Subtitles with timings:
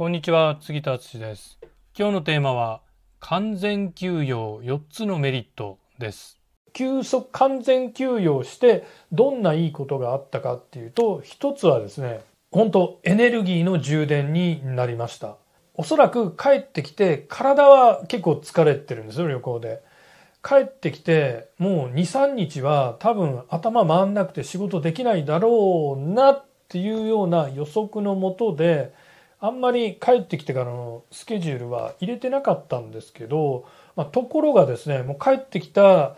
[0.00, 1.58] こんにちは、杉田敦です。
[1.94, 2.80] 今日のテーマは
[3.18, 6.40] 完全休養4つのメリットです。
[6.72, 15.36] 休息完全休養してどんないいことがあったかっていうと、一つはですね、本当エネルギーの充電になりました。
[15.74, 19.82] おそらく帰ってきて体は結構疲れてるんですよ、旅行で。
[20.42, 28.94] 帰ってきてもう2、3日は多分頭回んなくて仕事できないだろうなっていうような予測のもとで、
[29.40, 36.16] あんまり帰ってきてからのスケジュールは入れてなかったんですけど、まあ、ところがですねもう帰ってきた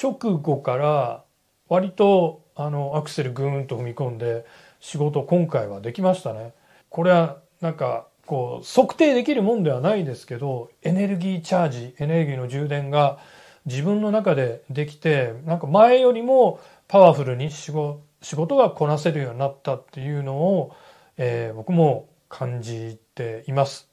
[0.00, 1.22] 直後から
[1.68, 4.46] 割とあのアクセルぐーんと踏み込んで
[4.80, 6.52] 仕事今回はできましたね。
[6.88, 13.18] これはなんかこう測定できるもんではないですけどエネルギーチャージエネルギーの充電が
[13.66, 20.74] 自分の中でできてなんか前よりもパワフルに仕事がこなせるようになったっていうのを、
[21.16, 23.88] えー、僕も感じています。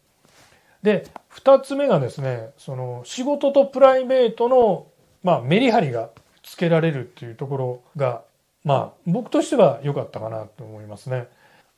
[0.82, 4.88] で、二つ目がですね、その仕事とプライベートの、
[5.22, 6.10] まあ、メリハリが
[6.42, 8.24] つけられるっていうところが、
[8.64, 11.28] まあ、僕としては良かったかなと思いますね。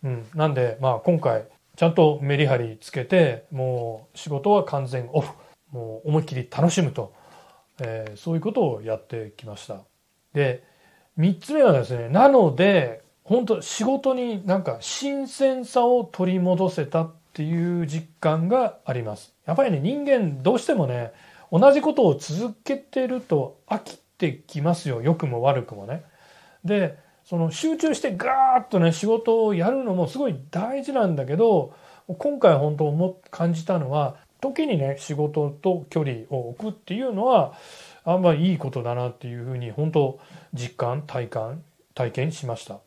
[0.06, 0.26] うん。
[0.36, 5.34] なんで、まあ、今回、ちゃんとメリハリつけて、もう仕事は完全オフ。
[5.72, 7.14] もう思いっきり楽しむと、
[7.82, 9.82] えー、そういうことをやってきました。
[10.34, 10.64] で、
[11.18, 19.34] 三つ目はですね、なので、本当仕事になんか新鮮さを取り戻せたっていう実感があります。
[19.46, 21.14] やっぱりね、人間どうしてもね、
[21.52, 25.02] 同じことを続けてると飽きてきますよ。
[25.02, 26.04] 良くも悪くもね。
[26.66, 31.74] で、その集中してガーッとね、仕事をやるのもすごい大事なんだけど、
[32.08, 37.54] 今回本当思感じたのは、時にね、仕事と距離を置くっていうのは、
[38.04, 40.20] あんまりいいことだなっていうふうに本当
[40.54, 41.64] 実感、体感、
[41.96, 42.80] 体験しました。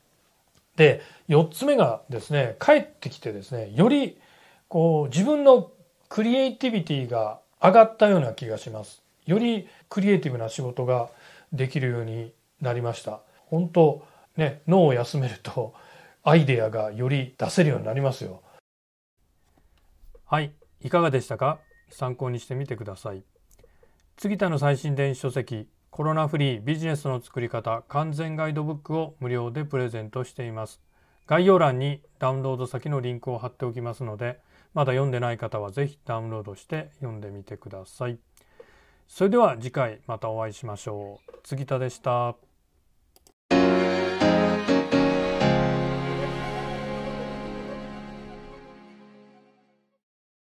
[0.76, 4.18] で、4つ目がですね、帰ってきてですね、より
[4.68, 5.70] こう自分の
[6.08, 9.02] クリエイティビティが上がったような気がします。
[9.24, 11.08] よりクリエイティブな仕事が
[11.52, 13.20] できるようになりました。
[13.46, 14.06] 本当
[14.36, 15.74] ね、脳を休めると
[16.22, 18.42] アイデアがより出せるようになりますよ。
[20.26, 21.58] はい、いかがでしたか？
[21.88, 23.22] 参考にしてみてください。
[24.18, 30.82] 杉田の最新電子書籍コロナフリービジネスの作り方完全ガイドブックを無料でプレゼントしています。
[31.26, 34.38] 概要欄にダウンロード先のリンクを貼っておきますので、
[34.74, 38.18] まだ読んでない方はぜひダウンロードして読んでみてください。
[39.08, 41.32] それでは次回またお会いしましょう。
[41.44, 42.36] 杉田でした。